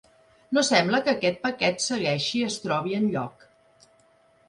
[0.57, 3.51] No sembla que aquest paquet segueixi es trobi enlloc.